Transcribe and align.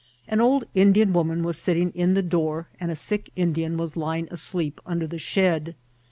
An 0.27 0.41
old 0.41 0.63
Indian 0.73 1.13
woman 1.13 1.43
was 1.43 1.59
sitting 1.59 1.91
in 1.93 2.15
the 2.15 2.23
door, 2.23 2.65
and 2.79 2.89
a 2.89 2.95
sick 2.95 3.29
Indian 3.35 3.77
was 3.77 3.95
lying 3.95 4.27
asleep 4.31 4.81
under 4.83 5.05
the 5.05 5.19
shed. 5.19 5.75